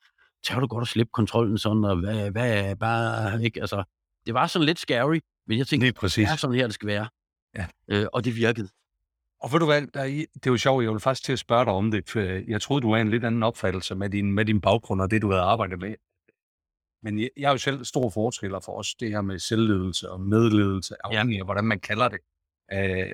[0.43, 3.61] tør du godt at slippe kontrollen sådan, og hvad, hvad er bare, ikke?
[3.61, 3.83] Altså,
[4.25, 7.07] det var sådan lidt scary, men jeg tænkte, det er sådan her, det skal være.
[7.55, 7.65] Ja.
[7.87, 8.69] Øh, og det virkede.
[9.39, 11.39] Og ved du hvad, der er, det er jo sjovt, jeg vil faktisk til at
[11.39, 14.33] spørge dig om det, for jeg troede, du var en lidt anden opfattelse med din,
[14.33, 15.95] med din baggrund og det, du havde arbejdet med.
[17.03, 20.21] Men jeg, jeg er jo selv stor fortæller for os, det her med selvledelse og
[20.21, 21.39] medledelse, afhængig ja.
[21.39, 22.19] af, hvordan man kalder det.
[22.73, 23.11] Øh,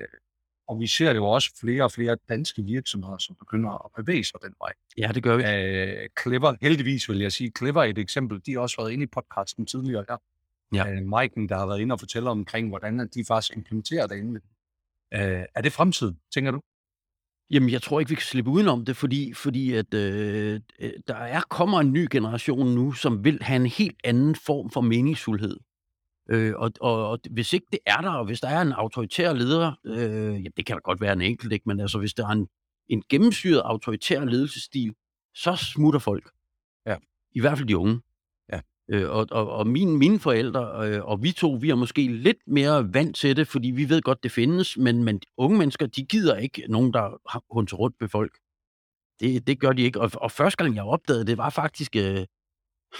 [0.68, 4.24] og vi ser det jo også flere og flere danske virksomheder, som begynder at bevæge
[4.24, 4.72] sig den vej.
[4.98, 5.42] Ja, det gør vi.
[5.42, 8.40] Øh, Clever, heldigvis vil jeg sige, Clever er et eksempel.
[8.46, 10.16] De har også været inde i podcasten tidligere her.
[10.74, 10.90] Ja.
[10.90, 14.40] Øh, Mike, der har været inde og fortælle omkring, hvordan de faktisk implementerer det inde.
[15.14, 16.60] Øh, er det fremtiden, tænker du?
[17.50, 21.14] Jamen, jeg tror ikke, vi kan slippe udenom det, fordi, fordi at, øh, øh, der
[21.14, 25.56] er, kommer en ny generation nu, som vil have en helt anden form for meningsfuldhed.
[26.30, 29.32] Øh, og, og, og hvis ikke det er der, og hvis der er en autoritær
[29.32, 31.64] leder, øh, ja, det kan da godt være en enkelt, ikke?
[31.66, 32.48] men altså hvis der er en,
[32.88, 34.94] en gennemsyret autoritær ledelsesstil,
[35.34, 36.30] så smutter folk.
[36.86, 36.96] Ja.
[37.32, 38.00] I hvert fald de unge.
[38.92, 42.38] Øh, og, og, og mine, mine forældre øh, og vi to, vi er måske lidt
[42.46, 46.04] mere vant til det, fordi vi ved godt, det findes, men, men unge mennesker, de
[46.04, 48.38] gider ikke nogen, der hunter rundt ved folk.
[49.20, 50.00] Det, det gør de ikke.
[50.00, 52.26] Og, og første gang, jeg opdagede det, var faktisk, øh,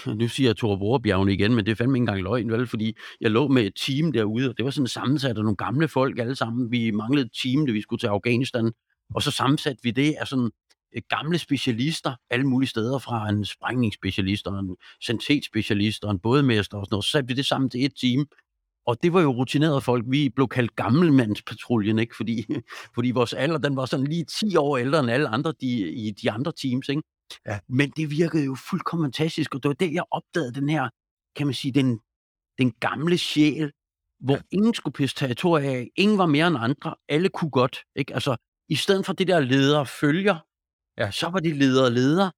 [0.19, 2.67] nu siger jeg Tore Vorebjergene igen, men det er fandme ikke engang løgn, vel?
[2.67, 5.87] Fordi jeg lå med et team derude, og det var sådan sammensat af nogle gamle
[5.87, 6.71] folk alle sammen.
[6.71, 8.71] Vi manglede et team, da vi skulle til Afghanistan,
[9.15, 10.51] og så sammensatte vi det af sådan
[11.09, 16.85] gamle specialister alle mulige steder fra en sprængningsspecialist og en sanitetsspecialist og en bådmester og
[16.85, 17.05] sådan noget.
[17.05, 18.27] Så satte vi det sammen til et team,
[18.85, 20.05] og det var jo rutinerede folk.
[20.07, 22.15] Vi blev kaldt gammelmandspatruljen, ikke?
[22.15, 22.45] Fordi,
[22.95, 26.11] fordi vores alder, den var sådan lige 10 år ældre end alle andre de, i
[26.11, 27.01] de andre teams, ikke?
[27.45, 27.59] Ja.
[27.69, 30.89] Men det virkede jo fuldkommen fantastisk, og det var det, jeg opdagede den her,
[31.35, 31.99] kan man sige, den,
[32.57, 33.71] den gamle sjæl,
[34.19, 34.41] hvor ja.
[34.51, 38.13] ingen skulle pisse territoriet af, ingen var mere end andre, alle kunne godt, ikke?
[38.13, 38.35] Altså,
[38.69, 40.39] i stedet for det der ledere følger,
[41.05, 41.11] ja.
[41.11, 42.31] så var det ledere og ledere,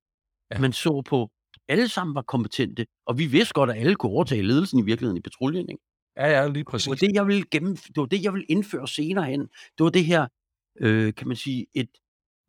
[0.52, 0.60] ja.
[0.60, 1.30] man så på,
[1.68, 5.18] alle sammen var kompetente, og vi vidste godt, at alle kunne overtage ledelsen i virkeligheden
[5.18, 5.84] i patruljen, ikke?
[6.18, 6.84] Ja, ja, lige præcis.
[6.84, 9.42] Det var det, jeg ville, gennem, det, var det, jeg ville indføre senere hen.
[9.78, 10.28] Det var det her,
[10.80, 11.90] øh, kan man sige, et,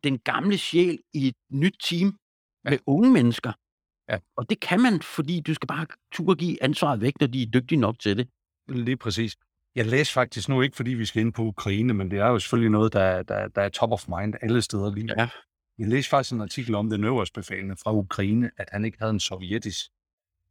[0.03, 2.17] den gamle sjæl i et nyt team
[2.65, 2.69] ja.
[2.69, 3.53] med unge mennesker.
[4.09, 4.17] Ja.
[4.37, 7.47] Og det kan man, fordi du skal bare turde give ansvaret væk, når de er
[7.47, 8.27] dygtige nok til det.
[8.67, 9.35] Lige præcis.
[9.75, 12.39] Jeg læste faktisk nu, ikke fordi vi skal ind på Ukraine, men det er jo
[12.39, 15.13] selvfølgelig noget, der, der, der er top of mind alle steder lige nu.
[15.17, 15.29] Ja.
[15.77, 19.11] Jeg læste faktisk en artikel om den øverste befalende fra Ukraine, at han ikke havde
[19.11, 19.91] en sovjetisk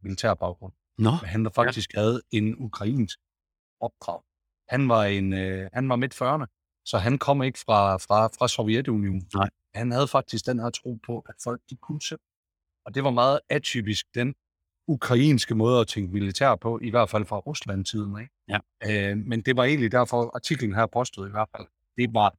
[0.03, 0.73] militær baggrund.
[0.99, 1.11] Nå.
[1.11, 2.01] Men han der faktisk ja.
[2.01, 3.19] havde en ukrainsk
[3.81, 4.23] opdrag.
[4.69, 6.47] Han var, en, øh, han var midt 40'erne,
[6.85, 9.29] så han kom ikke fra, fra, fra Sovjetunionen.
[9.35, 9.49] Nej.
[9.75, 12.21] Han havde faktisk den her tro på, at folk de kunne selv.
[12.87, 14.35] Og det var meget atypisk den
[14.89, 18.21] ukrainske måde at tænke militær på, i hvert fald fra Rusland-tiden.
[18.21, 18.33] Ikke?
[18.49, 18.59] Ja.
[19.11, 22.35] Øh, men det var egentlig derfor, artiklen her påstod i hvert fald, det var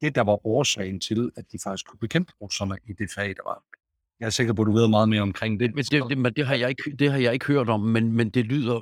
[0.00, 3.42] det, der var årsagen til, at de faktisk kunne bekæmpe russerne i det fag, der
[3.46, 3.64] var.
[4.20, 5.74] Jeg er sikker på, at du ved meget mere omkring det.
[5.74, 8.12] Men det, det, men det, har, jeg ikke, det har jeg ikke hørt om, men,
[8.12, 8.80] men det lyder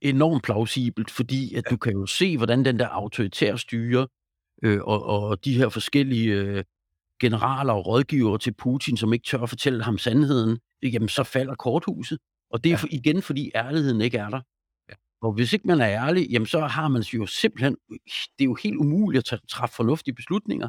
[0.00, 1.70] enormt plausibelt, fordi at ja.
[1.70, 4.08] du kan jo se, hvordan den der autoritære styre
[4.62, 6.64] øh, og, og de her forskellige øh,
[7.20, 11.54] generaler og rådgivere til Putin, som ikke tør at fortælle ham sandheden, jamen så falder
[11.54, 12.18] korthuset.
[12.50, 12.96] Og det er ja.
[12.96, 14.40] igen, fordi ærligheden ikke er der.
[15.22, 17.76] Og hvis ikke man er ærlig, jamen så har man jo simpelthen,
[18.38, 20.68] det er jo helt umuligt at træffe fornuftige beslutninger.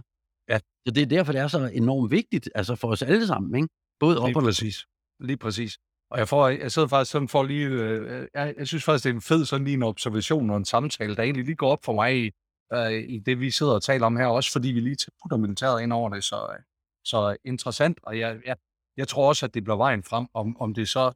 [0.49, 0.60] Ja.
[0.60, 3.67] Så det er derfor, det er så enormt vigtigt, altså for os alle sammen, ikke?
[3.99, 4.86] Både op Lige præcis.
[5.19, 5.77] Lige præcis.
[6.12, 9.10] Og jeg, får, jeg sidder faktisk sådan for lige, øh, jeg, jeg synes faktisk, det
[9.10, 11.86] er en fed sådan lige en observation og en samtale, der egentlig lige går op
[11.86, 12.31] for mig i,
[12.73, 15.81] øh, i det, vi sidder og taler om her, også fordi vi lige putter militæret
[15.81, 16.57] ind over det, så,
[17.03, 18.55] så interessant, og jeg, jeg,
[18.97, 21.12] jeg tror også, at det bliver vejen frem, om, om det så,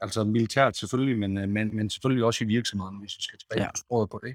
[0.00, 3.62] altså militært selvfølgelig, men, øh, men, men selvfølgelig også i virksomheden, hvis vi skal tilbage
[3.62, 3.70] ja.
[3.90, 4.34] på på det.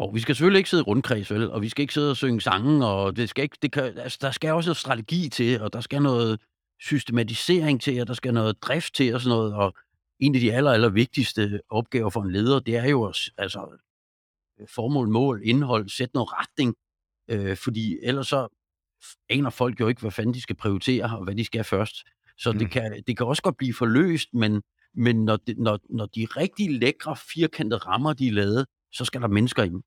[0.00, 1.50] Jo, vi skal selvfølgelig ikke sidde i rundkreds, vel?
[1.50, 4.18] Og vi skal ikke sidde og synge sange, og det skal ikke, det kan, altså,
[4.20, 6.40] der skal også noget strategi til, og der skal noget
[6.80, 9.54] systematisering til, og der skal noget drift til og sådan noget.
[9.54, 9.74] Og
[10.20, 13.78] en af de aller, aller vigtigste opgaver for en leder, det er jo altså,
[14.74, 16.74] formål, mål, indhold, sætte noget retning,
[17.30, 18.48] øh, fordi ellers så
[19.28, 21.96] aner folk jo ikke, hvad fanden de skal prioritere, og hvad de skal først.
[22.38, 22.58] Så mm.
[22.58, 24.62] det, kan, det kan også godt blive forløst, men,
[24.94, 29.20] men når, det, når, når de rigtig lækre, firkantede rammer, de er lavet, så skal
[29.20, 29.82] der mennesker ind.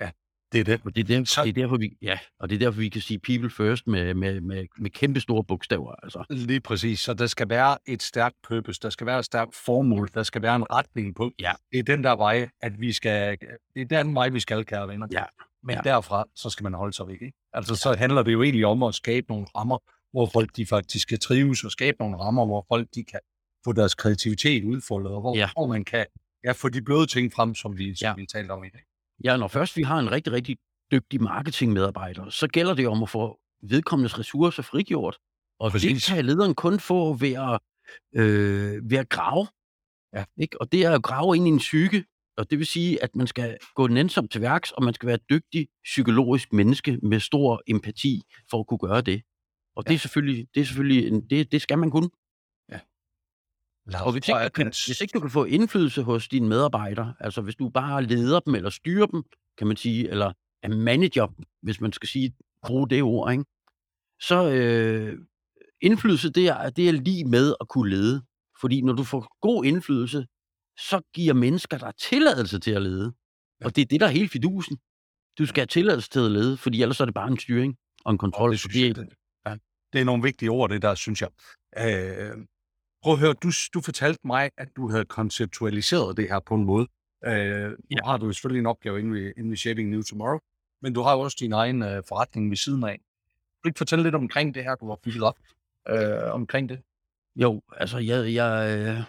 [0.00, 0.10] Ja,
[0.52, 0.80] det er det.
[0.84, 1.42] Og det er, der, så...
[1.42, 4.14] det er derfor, vi, ja, og det er derfor, vi kan sige people first med,
[4.14, 5.94] med, med, med kæmpe store bogstaver.
[6.02, 6.24] Altså.
[6.30, 7.00] Lige præcis.
[7.00, 10.42] Så der skal være et stærkt purpose, der skal være et stærkt formål, der skal
[10.42, 11.30] være en retning på.
[11.40, 11.52] Ja.
[11.72, 13.38] Det er den der vej, at vi skal,
[13.74, 15.06] det er den vej, vi skal, kære venner.
[15.12, 15.24] Ja.
[15.62, 15.80] Men ja.
[15.90, 17.22] derfra, så skal man holde sig væk.
[17.22, 17.36] Ikke?
[17.52, 17.76] Altså, ja.
[17.76, 19.78] så handler det jo egentlig om at skabe nogle rammer,
[20.12, 23.20] hvor folk de faktisk skal trives, og skabe nogle rammer, hvor folk de kan
[23.64, 25.50] få deres kreativitet udfoldet, og hvor, ja.
[25.52, 26.06] hvor man kan
[26.44, 28.14] ja, få de bløde ting frem, som vi, som ja.
[28.14, 28.82] vi talte om i dag.
[29.24, 30.56] Ja, når først vi har en rigtig, rigtig
[30.92, 35.18] dygtig marketingmedarbejder, så gælder det om at få vedkommendes ressourcer frigjort.
[35.60, 36.04] Og Præcis.
[36.04, 37.60] det kan lederen kun få ved at,
[38.20, 39.46] øh, ved at grave.
[40.14, 40.24] Ja.
[40.36, 40.60] Ikke?
[40.60, 42.04] Og det er at grave ind i en psyke,
[42.36, 45.14] og det vil sige, at man skal gå nænsomt til værks, og man skal være
[45.14, 49.22] et dygtig psykologisk menneske med stor empati for at kunne gøre det.
[49.80, 49.88] Og ja.
[49.88, 52.10] det er selvfølgelig, det, er selvfølgelig en, det, det skal man kunne.
[52.68, 52.80] Ja.
[54.04, 57.56] Og hvis ikke, kan, hvis ikke du kan få indflydelse hos dine medarbejdere, altså hvis
[57.56, 59.22] du bare leder dem eller styrer dem,
[59.58, 61.26] kan man sige, eller er manager,
[61.62, 62.32] hvis man skal sige,
[62.66, 63.44] bruge det ord, ikke?
[64.20, 65.18] så øh,
[65.80, 68.22] indflydelse, det er, det er lige med at kunne lede.
[68.60, 70.26] Fordi når du får god indflydelse,
[70.78, 73.12] så giver mennesker dig tilladelse til at lede.
[73.60, 73.66] Ja.
[73.66, 74.78] Og det er det, der er hele fidusen.
[75.38, 78.12] Du skal have tilladelse til at lede, fordi ellers er det bare en styring og
[78.12, 78.48] en kontrol.
[78.48, 79.08] Oh, det, synes jeg, det.
[79.92, 81.28] Det er nogle vigtige ord, det der, synes jeg.
[81.78, 82.46] Øh,
[83.02, 86.64] prøv at høre, du, du fortalte mig, at du havde konceptualiseret det her på en
[86.64, 86.86] måde.
[87.26, 87.96] Øh, nu ja.
[88.04, 90.38] har du selvfølgelig en opgave inde ved, inde ved Shaping New Tomorrow,
[90.82, 92.92] men du har jo også din egen øh, forretning ved siden af.
[92.92, 95.38] Kan du ikke fortælle lidt omkring det her, du har bygget op
[95.88, 96.80] øh, omkring det?
[97.36, 99.02] Jo, altså jeg, jeg, øh,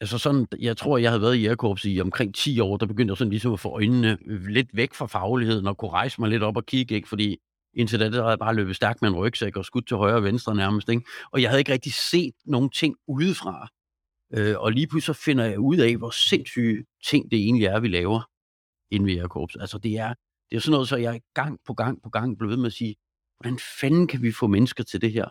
[0.00, 3.12] altså sådan, jeg tror, jeg havde været i Airkorps i omkring 10 år, der begyndte
[3.12, 4.18] jeg sådan ligesom at få øjnene
[4.52, 7.08] lidt væk fra fagligheden og kunne rejse mig lidt op og kigge, ikke?
[7.08, 7.38] fordi
[7.74, 10.16] Indtil da, der havde jeg bare løbet stærkt med en rygsæk og skudt til højre
[10.16, 10.88] og venstre nærmest.
[10.88, 11.02] Ikke?
[11.32, 13.68] Og jeg havde ikke rigtig set nogen ting udefra.
[14.34, 17.80] Øh, og lige pludselig så finder jeg ud af, hvor sindssyge ting det egentlig er,
[17.80, 18.22] vi laver
[18.92, 19.56] inden vi er korps.
[19.56, 20.14] Altså det er,
[20.50, 22.72] det er sådan noget, så jeg gang på gang på gang blev ved med at
[22.72, 22.96] sige,
[23.40, 25.28] hvordan fanden kan vi få mennesker til det her?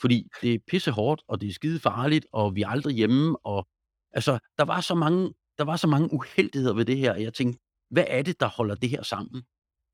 [0.00, 3.46] Fordi det er pisse hårdt, og det er skide farligt, og vi er aldrig hjemme,
[3.46, 3.68] og
[4.12, 7.34] altså, der var så mange, der var så mange uheldigheder ved det her, og jeg
[7.34, 7.60] tænkte,
[7.90, 9.42] hvad er det, der holder det her sammen?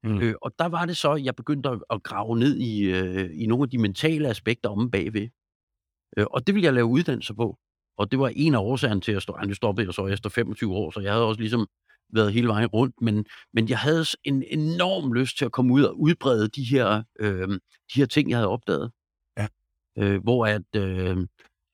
[0.04, 0.20] Mm.
[0.22, 3.46] Øh, og der var det så, jeg begyndte at, at grave ned i, øh, i
[3.46, 5.28] nogle af de mentale aspekter om bagved.
[6.16, 7.58] Øh, og det ville jeg lave uddannelse på.
[7.96, 9.38] Og det var en af årsagerne til at stå.
[9.46, 11.66] Nu stoppede jeg så efter 25 år, så jeg havde også ligesom
[12.12, 15.82] været hele vejen rundt, men, men jeg havde en enorm lyst til at komme ud
[15.82, 17.48] og udbrede de her, øh,
[17.94, 18.90] de her ting, jeg havde opdaget.
[19.38, 19.46] Ja.
[19.98, 21.16] Øh, hvor at øh,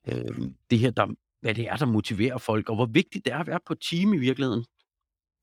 [0.07, 1.07] øh, det her, der,
[1.41, 4.13] hvad det er, der motiverer folk, og hvor vigtigt det er at være på team
[4.13, 4.65] i virkeligheden.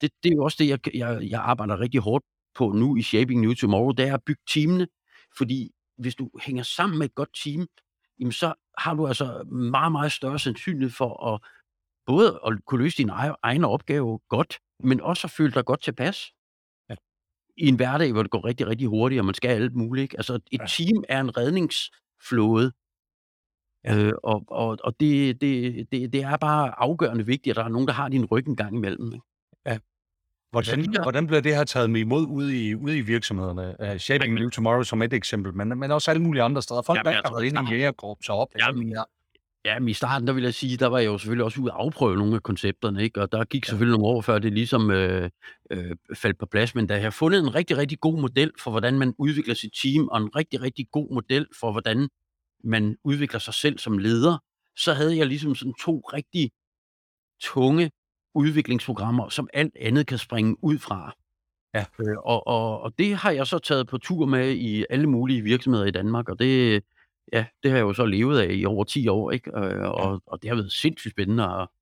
[0.00, 3.02] Det, det er jo også det, jeg, jeg, jeg arbejder rigtig hårdt på nu i
[3.02, 4.86] Shaping New Tomorrow, det er at bygge teamene,
[5.38, 7.66] fordi hvis du hænger sammen med et godt team,
[8.20, 11.40] jamen så har du altså meget, meget større sandsynlighed for at
[12.06, 13.10] både at kunne løse din
[13.42, 16.32] egen opgave godt, men også at føle dig godt tilpas.
[16.90, 16.94] Ja.
[17.56, 20.02] I en hverdag, hvor det går rigtig, rigtig hurtigt, og man skal alt muligt.
[20.02, 20.16] Ikke?
[20.16, 20.66] Altså, et ja.
[20.66, 22.72] team er en redningsflåde,
[23.84, 23.96] ja.
[23.96, 27.68] øh, og, og, og det, det, det, det er bare afgørende vigtigt, at der er
[27.68, 29.12] nogen, der har din ryg en gang imellem.
[29.12, 29.26] Ikke?
[30.54, 30.74] Ja.
[30.74, 33.76] Hvordan, hvordan bliver det her taget med imod ude i, ude i virksomhederne?
[33.92, 36.82] Uh, Shaping New Tomorrow som et eksempel, men, men også alle mulige andre steder.
[36.82, 38.48] Folk, der har været inde i jægerkorps og op.
[38.58, 39.02] Jamen, ja.
[39.64, 41.72] Ja, men i starten, der vil jeg sige, der var jeg jo selvfølgelig også ude
[41.72, 43.22] at afprøve nogle af koncepterne, ikke?
[43.22, 45.30] Og der gik selvfølgelig nogle år før det ligesom øh,
[45.70, 48.70] øh, faldt på plads, men da jeg har fundet en rigtig, rigtig god model for,
[48.70, 52.08] hvordan man udvikler sit team, og en rigtig, rigtig god model for, hvordan
[52.64, 54.38] man udvikler sig selv som leder,
[54.76, 56.50] så havde jeg ligesom sådan to rigtig
[57.40, 57.90] tunge
[58.34, 61.16] udviklingsprogrammer, som alt andet kan springe ud fra.
[61.74, 61.84] Ja.
[62.00, 65.42] Øh, og, og, og det har jeg så taget på tur med i alle mulige
[65.42, 66.82] virksomheder i Danmark, og det,
[67.32, 69.50] ja, det har jeg jo så levet af i over 10 år, ikke?
[69.58, 70.18] Øh, og, ja.
[70.26, 71.72] og det har været sindssygt spændende, og,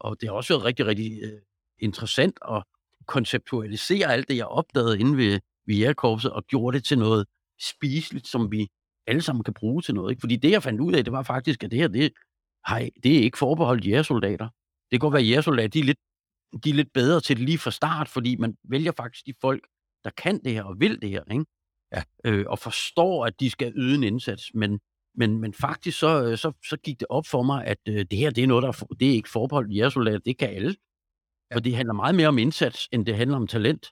[0.00, 1.40] og det har også været rigtig, rigtig uh,
[1.78, 2.62] interessant at
[3.06, 7.26] konceptualisere alt det, jeg opdagede inde ved, ved jægerkorpset, og gjorde det til noget
[7.60, 8.68] spiseligt, som vi
[9.06, 10.10] alle sammen kan bruge til noget.
[10.10, 10.20] Ikke?
[10.20, 12.12] Fordi det, jeg fandt ud af, det var faktisk, at det her, det,
[12.68, 14.48] hej, det er ikke forbeholdt jægersoldater.
[14.90, 15.98] Det kan godt være, at de er, lidt,
[16.64, 19.66] de er lidt bedre til det lige fra start, fordi man vælger faktisk de folk,
[20.04, 21.24] der kan det her og vil det her.
[21.32, 21.44] Ikke?
[21.92, 22.02] Ja.
[22.24, 24.50] Øh, og forstår, at de skal yde en indsats.
[24.54, 24.80] Men,
[25.14, 28.18] men, men faktisk så, øh, så, så gik det op for mig, at øh, det
[28.18, 30.76] her det er noget, der er, det er ikke forbeholdt jægersoldater, det kan alle.
[31.50, 31.56] Ja.
[31.56, 33.86] For det handler meget mere om indsats, end det handler om talent.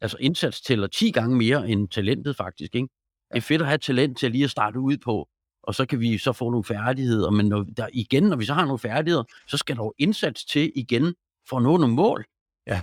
[0.00, 2.74] Altså indsats tæller 10 gange mere end talentet faktisk.
[2.74, 2.88] Ikke?
[3.32, 5.28] Det er fedt at have talent til lige at starte ud på,
[5.68, 7.30] og så kan vi så få nogle færdigheder.
[7.30, 10.44] Men når, der, igen, når vi så har nogle færdigheder, så skal der jo indsats
[10.44, 11.14] til igen
[11.48, 12.24] for at nå nogle mål.
[12.66, 12.80] Ja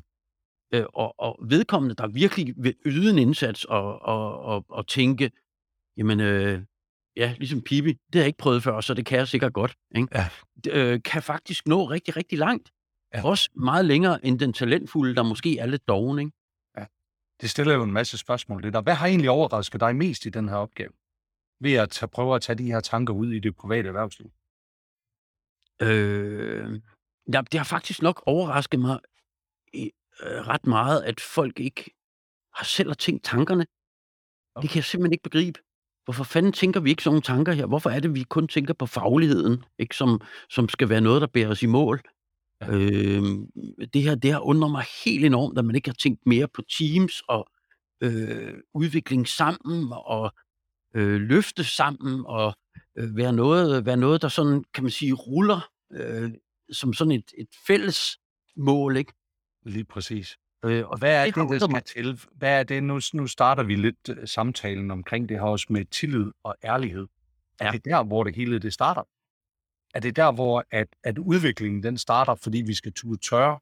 [0.74, 5.32] øh, og, og vedkommende, der virkelig vil yde en indsats og, og, og, og tænke,
[5.98, 6.62] jamen, øh,
[7.18, 9.76] ja, ligesom Pippi, det har jeg ikke prøvet før, så det kan jeg sikkert godt,
[9.96, 10.08] ikke?
[10.16, 10.30] Ja.
[10.70, 12.72] Øh, kan faktisk nå rigtig, rigtig langt.
[13.14, 13.26] Ja.
[13.26, 16.32] Også meget længere end den talentfulde, der måske er lidt doven, ikke?
[16.78, 16.86] Ja.
[17.42, 18.64] Det stiller jo en masse spørgsmål.
[18.64, 18.82] Det der.
[18.82, 20.92] Hvad har egentlig overrasket dig mest i den her opgave?
[21.60, 24.32] Ved at tage, prøve at tage de her tanker ud i det private erhvervsliv?
[25.82, 26.82] Øh,
[27.34, 29.00] ja, det har faktisk nok overrasket mig
[29.76, 31.96] øh, ret meget, at folk ikke
[32.54, 33.66] har selv har tænkt tankerne.
[34.56, 34.62] Okay.
[34.62, 35.60] Det kan jeg simpelthen ikke begribe.
[36.06, 37.66] Hvorfor fanden tænker vi ikke sådan nogle tanker her?
[37.66, 41.28] Hvorfor er det, vi kun tænker på fagligheden, ikke som, som skal være noget, der
[41.28, 42.02] bærer os i mål?
[42.62, 42.68] Ja.
[42.72, 43.24] Øh,
[43.94, 46.62] det her det har undret mig helt enormt, at man ikke har tænkt mere på
[46.62, 47.48] teams og
[48.02, 50.34] øh, udvikling sammen og
[50.96, 52.54] øh, løfte sammen og
[52.98, 56.32] øh, være, noget, være noget, der sådan, kan man sige, ruller øh,
[56.72, 58.20] som sådan et, et fælles
[58.56, 59.14] mål, ikke?
[59.66, 60.38] Lige præcis.
[60.66, 62.20] Øh, og hvad er det, det der skal til?
[62.32, 62.84] Hvad er det?
[62.84, 67.08] Nu, nu starter vi lidt uh, samtalen omkring det her også med tillid og ærlighed.
[67.62, 67.68] Ja.
[67.68, 69.04] Er det der, hvor det hele det starter?
[69.94, 73.60] Er det der, hvor at, at udviklingen den starter, fordi vi skal turde tørre,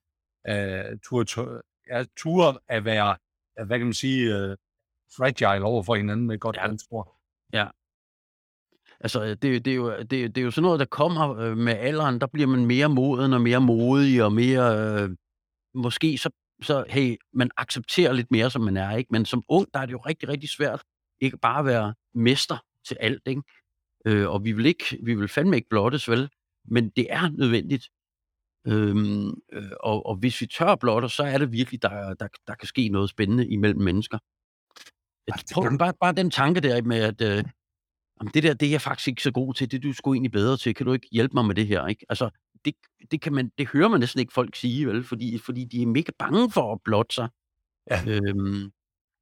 [0.49, 3.17] uh, turde, tørre, ja, turde at være,
[3.65, 4.55] hvad kan man sige, uh,
[5.17, 6.67] fragile over for hinanden med godt ja.
[6.67, 7.22] ansvar?
[7.53, 7.67] Ja.
[8.99, 11.57] Altså, øh, det, det, er jo, det, det er jo sådan noget, der kommer øh,
[11.57, 12.21] med alderen.
[12.21, 15.01] Der bliver man mere moden og mere modig og mere...
[15.03, 15.09] Øh,
[15.75, 16.29] måske så,
[16.61, 19.07] så hey, man accepterer lidt mere, som man er, ikke?
[19.11, 20.83] Men som ung, der er det jo rigtig, rigtig svært
[21.21, 23.41] ikke bare at være mester til alt, ikke?
[24.05, 26.29] Øh, og vi vil ikke, vi vil fandme ikke blottes, vel?
[26.65, 27.89] Men det er nødvendigt.
[28.67, 32.55] Øhm, øh, og, og hvis vi tør blotte, så er det virkelig, der, der, der
[32.55, 34.17] kan ske noget spændende imellem mennesker.
[35.53, 37.43] Prøv, bare, bare den tanke der med, at øh,
[38.33, 40.31] det der, det er jeg faktisk ikke så god til, det er du sgu egentlig
[40.31, 42.05] bedre til, kan du ikke hjælpe mig med det her, ikke?
[42.09, 42.29] Altså,
[42.65, 42.73] det,
[43.11, 45.03] det, kan man, det hører man næsten ikke folk sige, vel?
[45.03, 47.29] Fordi, fordi de er mega bange for at blotte sig.
[47.91, 48.03] Ja.
[48.07, 48.71] Øhm,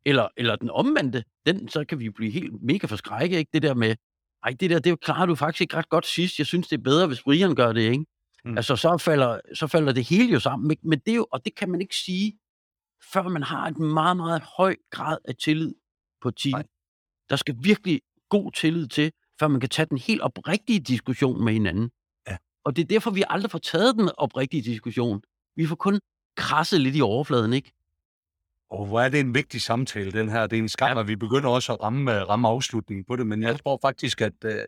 [0.05, 3.49] Eller, eller den omvendte, den, så kan vi blive helt mega forskrækket, ikke?
[3.53, 3.95] Det der med,
[4.43, 6.39] ej, det der, det klarer du faktisk ikke ret godt sidst.
[6.39, 8.05] Jeg synes, det er bedre, hvis Brian gør det, ikke?
[8.45, 8.57] Mm.
[8.57, 10.77] Altså, så falder, så falder det hele jo sammen.
[10.83, 12.39] Men det er jo, og det kan man ikke sige,
[13.13, 15.73] før man har et meget, meget høj grad af tillid
[16.21, 16.51] på et team.
[16.51, 16.63] Nej.
[17.29, 21.53] Der skal virkelig god tillid til, før man kan tage den helt oprigtige diskussion med
[21.53, 21.91] hinanden.
[22.27, 22.37] Ja.
[22.63, 25.21] Og det er derfor, vi aldrig får taget den oprigtige diskussion.
[25.55, 25.99] Vi får kun
[26.37, 27.71] krasset lidt i overfladen, ikke?
[28.69, 30.47] Og hvor er det en vigtig samtale, den her.
[30.47, 30.99] Det er en skam, ja.
[30.99, 34.33] at vi begynder også at ramme, ramme afslutningen på det, men jeg tror faktisk, at,
[34.45, 34.59] øh,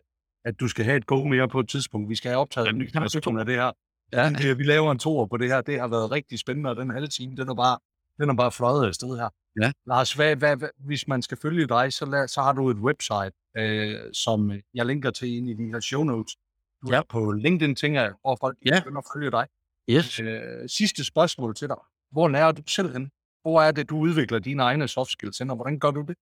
[0.44, 2.08] at du skal have et go mere på et tidspunkt.
[2.08, 3.72] Vi skal have optaget en ny version af det her.
[4.12, 4.54] Ja.
[4.54, 5.60] Vi laver en toer på det her.
[5.60, 7.78] Det har været rigtig spændende, og den halve time, den er bare,
[8.20, 9.28] den er bare fløjet afsted her.
[9.62, 9.72] Ja.
[9.86, 12.76] Lars, hvad, hvad, hvad, hvis man skal følge dig, så, lad, så har du et
[12.76, 16.36] website, øh, som jeg linker til ind i de her show notes.
[16.86, 16.98] Du ja.
[16.98, 18.80] er på LinkedIn, tænker jeg, hvor folk ja.
[18.80, 19.46] begynder at følge dig.
[19.90, 20.20] Yes.
[20.20, 21.76] Øh, sidste spørgsmål til dig.
[22.12, 23.10] Hvor lærer du selv hen?
[23.42, 26.16] Hvor er det, du udvikler dine egne soft skills hen, og hvordan gør du det?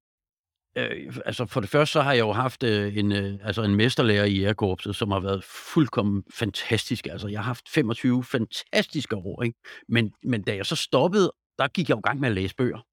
[0.77, 3.75] Øh, altså for det første, så har jeg jo haft øh, en, øh, altså en
[3.77, 7.07] mesterlærer i Airkorpset, som har været fuldkommen fantastisk.
[7.07, 9.59] Altså jeg har haft 25 fantastiske år, ikke?
[9.89, 12.55] Men, men da jeg så stoppede, der gik jeg jo i gang med at læse
[12.55, 12.87] bøger.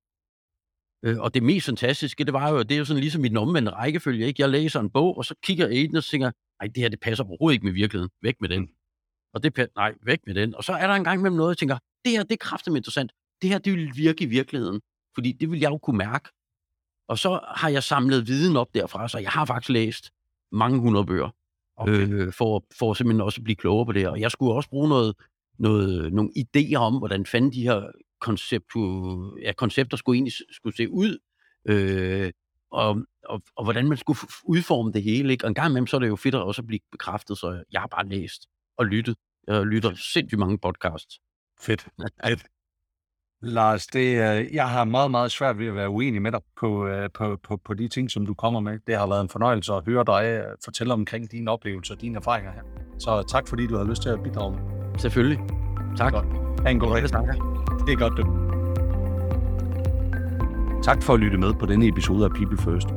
[1.05, 3.71] Øh, og det mest fantastiske, det var jo, det er jo sådan ligesom den omvendte
[3.71, 4.41] rækkefølge, ikke?
[4.41, 6.89] Jeg læser en bog, og så kigger jeg i den og tænker, nej, det her,
[6.89, 8.11] det passer overhovedet ikke med virkeligheden.
[8.21, 8.61] Væk med den.
[8.61, 8.67] Mm.
[9.33, 10.55] Og det, nej, væk med den.
[10.55, 12.75] Og så er der en gang med noget, jeg tænker, det her, det er kraftigt
[12.75, 13.11] interessant.
[13.41, 14.81] Det her, det vil virke i virkeligheden.
[15.15, 16.29] Fordi det vil jeg jo kunne mærke.
[17.07, 20.11] Og så har jeg samlet viden op derfra, så jeg har faktisk læst
[20.51, 21.29] mange hundrede bøger,
[21.77, 22.07] okay.
[22.09, 24.07] øh, for, for simpelthen også at blive klogere på det.
[24.07, 25.15] Og jeg skulle også bruge noget,
[25.59, 28.81] noget, nogle idéer om, hvordan fanden de her konceptu,
[29.41, 31.17] ja, koncepter skulle egentlig skulle se ud,
[31.69, 32.31] øh,
[32.71, 35.31] og, og, og hvordan man skulle udforme det hele.
[35.31, 35.45] Ikke?
[35.45, 37.81] Og en gang imellem, så er det jo fedt at også blive bekræftet, så jeg
[37.81, 39.15] har bare læst og lyttet.
[39.47, 41.19] Jeg lytter sindssygt mange podcasts.
[41.61, 41.87] Fedt.
[42.25, 42.45] Fedt.
[43.41, 44.15] Lars, det,
[44.53, 47.57] jeg har meget, meget svært ved at være uenig med dig på, øh, på, på,
[47.57, 48.79] på de ting, som du kommer med.
[48.87, 52.15] Det har været en fornøjelse at høre dig øh, fortælle omkring dine oplevelser og dine
[52.15, 52.61] erfaringer her.
[52.99, 54.99] Så tak, fordi du har lyst til at bidrage med.
[54.99, 55.39] Selvfølgelig.
[55.97, 56.13] Tak.
[56.13, 56.25] Godt.
[56.63, 57.58] Ha' en god dag.
[57.89, 58.23] Det er godt, du.
[60.83, 62.87] Tak for at lytte med på denne episode af People First.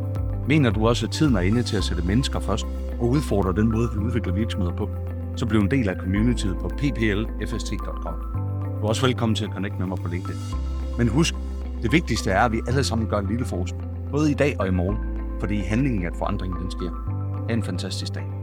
[0.49, 2.67] Mener du også, at tiden er inde til at sætte mennesker først
[3.01, 4.91] og udfordre den måde, vi udvikler virksomheder på,
[5.37, 8.15] så bliv en del af communityet på pplfst.com.
[8.81, 10.41] Du er også velkommen til at connecte med mig på LinkedIn.
[10.99, 11.35] Men husk,
[11.83, 13.83] det vigtigste er, at vi alle sammen gør en lille forskel.
[14.11, 14.99] Både i dag og i morgen.
[15.41, 16.91] Fordi handlingen at forandringen den sker.
[17.49, 18.42] Ha' en fantastisk dag.